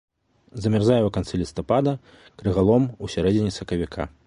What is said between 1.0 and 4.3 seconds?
ў канцы лістапада, крыгалом у сярэдзіне сакавіка.